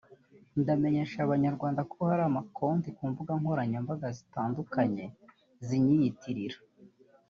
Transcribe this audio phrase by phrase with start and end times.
[0.61, 5.05] "Ndamenyesha Abanyarwanda ko hari ama konti ku mbuga nkoranyambaga zitandukanye
[5.67, 6.57] zinyiyitirira